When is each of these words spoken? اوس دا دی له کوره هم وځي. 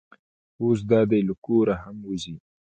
اوس 0.61 0.79
دا 0.91 0.99
دی 1.09 1.19
له 1.27 1.33
کوره 1.45 1.75
هم 1.83 1.97
وځي. 2.07 2.35